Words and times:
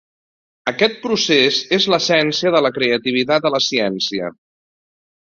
Aquest 0.71 0.97
procés 1.03 1.59
es 1.79 1.87
l"essència 1.91 2.57
de 2.57 2.65
la 2.69 2.75
creativitat 2.81 3.49
a 3.51 3.55
la 3.61 3.65
ciència. 3.71 4.37